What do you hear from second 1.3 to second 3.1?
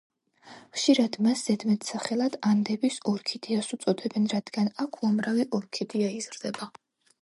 ზედმეტსახელად „ანდების